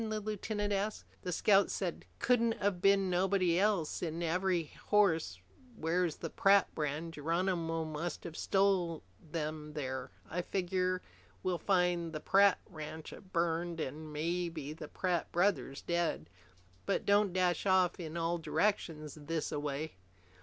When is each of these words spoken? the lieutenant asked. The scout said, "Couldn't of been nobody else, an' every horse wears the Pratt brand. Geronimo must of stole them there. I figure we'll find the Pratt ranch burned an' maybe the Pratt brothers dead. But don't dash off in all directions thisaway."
the 0.09 0.19
lieutenant 0.19 0.73
asked. 0.73 1.05
The 1.21 1.31
scout 1.31 1.69
said, 1.69 2.05
"Couldn't 2.17 2.53
of 2.53 2.81
been 2.81 3.07
nobody 3.11 3.59
else, 3.59 4.01
an' 4.01 4.23
every 4.23 4.63
horse 4.87 5.39
wears 5.77 6.15
the 6.15 6.29
Pratt 6.31 6.73
brand. 6.73 7.13
Geronimo 7.13 7.85
must 7.85 8.25
of 8.25 8.35
stole 8.35 9.03
them 9.21 9.73
there. 9.73 10.09
I 10.27 10.41
figure 10.41 11.03
we'll 11.43 11.59
find 11.59 12.13
the 12.13 12.19
Pratt 12.19 12.59
ranch 12.67 13.13
burned 13.31 13.79
an' 13.79 14.11
maybe 14.11 14.73
the 14.73 14.87
Pratt 14.87 15.31
brothers 15.31 15.83
dead. 15.83 16.31
But 16.87 17.05
don't 17.05 17.31
dash 17.31 17.67
off 17.67 17.99
in 17.99 18.17
all 18.17 18.39
directions 18.39 19.15
thisaway." 19.15 19.91